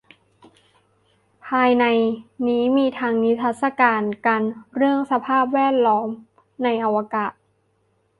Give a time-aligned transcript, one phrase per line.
[1.47, 1.85] ภายใน
[2.75, 4.01] มีทั้งนิทรรศการ
[4.75, 6.09] เรื่องสภาพแวดล้อม
[6.63, 7.31] ในอวกาศ